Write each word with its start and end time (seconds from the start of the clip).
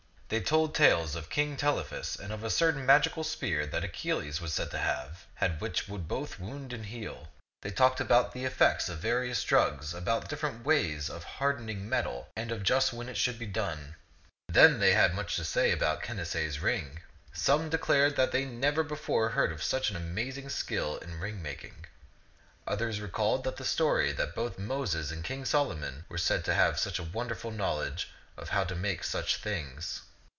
They 0.33 0.39
told 0.39 0.73
tales 0.73 1.13
of 1.15 1.29
King 1.29 1.57
Telephus 1.57 2.15
and 2.15 2.31
of 2.31 2.41
a 2.41 2.49
certain 2.49 2.85
magical 2.85 3.25
spear 3.25 3.65
that 3.65 3.83
Achilles 3.83 4.39
was 4.39 4.53
said 4.53 4.71
to 4.71 4.77
have 4.77 5.25
had 5.35 5.59
which 5.59 5.89
would 5.89 6.07
both 6.07 6.39
wound 6.39 6.71
and 6.71 6.85
heal. 6.85 7.27
They 7.63 7.69
talked 7.69 7.99
about 7.99 8.31
the 8.31 8.39
€^^ 8.43 8.43
^c\xim'B 8.43 8.43
tatt 8.47 8.59
171 8.61 8.69
effects 8.69 8.89
of 8.89 8.99
various 8.99 9.43
drugs, 9.43 9.93
about 9.93 10.29
different 10.29 10.65
ways 10.65 11.09
of 11.09 11.23
hard 11.25 11.57
ening 11.59 11.79
metal, 11.81 12.29
and 12.37 12.49
of 12.49 12.63
just 12.63 12.93
when 12.93 13.09
it 13.09 13.17
should 13.17 13.39
be 13.39 13.45
done. 13.45 13.95
Then 14.47 14.79
they 14.79 14.93
had 14.93 15.13
much 15.13 15.35
to 15.35 15.43
say 15.43 15.69
about 15.73 16.01
Canacee's 16.01 16.61
ring. 16.61 17.01
Some 17.33 17.69
declared 17.69 18.15
that 18.15 18.31
they 18.31 18.45
never 18.45 18.83
before 18.83 19.31
heard 19.31 19.51
of 19.51 19.61
such 19.61 19.91
amazing 19.91 20.47
skill 20.47 20.95
in 20.99 21.19
ring 21.19 21.41
making. 21.41 21.87
Others 22.67 23.01
recalled 23.01 23.43
the 23.43 23.65
story 23.65 24.13
that 24.13 24.33
both 24.33 24.57
Moses 24.57 25.11
and 25.11 25.25
King 25.25 25.43
Solomon 25.43 26.05
were 26.07 26.17
said 26.17 26.45
to 26.45 26.53
have 26.53 26.81
had 26.81 27.13
wonderful 27.13 27.51
knowledge 27.51 28.07
of 28.37 28.47
how 28.55 28.63
to 28.63 28.75
make 28.75 29.03
such 29.03 29.35
things. 29.35 30.03